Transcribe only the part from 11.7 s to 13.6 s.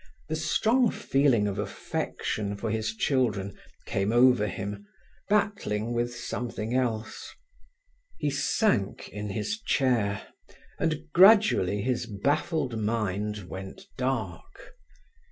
his baffled mind